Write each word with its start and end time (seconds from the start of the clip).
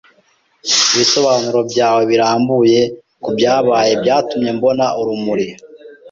Ibisobanuro 0.93 1.59
byawe 1.71 2.01
birambuye 2.11 2.79
kubyabaye 3.23 3.91
byatumye 4.01 4.49
mbona 4.57 4.85
urumuri. 4.99 5.47